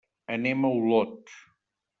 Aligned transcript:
Anem 0.37 0.65
a 0.69 0.71
Olot. 0.79 1.37